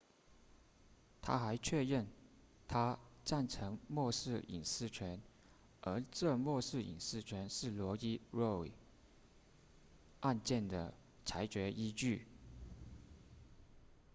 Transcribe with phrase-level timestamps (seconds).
[1.21, 2.07] 他还确认
[2.67, 5.21] 他赞成默示隐私权
[5.79, 8.71] 而这默示隐私权是罗伊 roe
[10.19, 12.25] 案件的裁决依据